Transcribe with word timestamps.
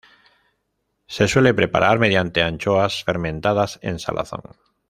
Se 1.05 1.27
suele 1.27 1.53
preparar 1.53 1.99
mediante 1.99 2.41
anchoas 2.41 3.03
fermentadas 3.03 3.77
en 3.83 3.99
salazón. 3.99 4.41